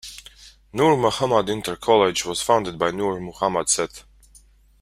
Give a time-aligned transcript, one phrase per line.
[0.73, 4.03] Noor Muhammad Inter College was founded by Noor Mohammad Seth.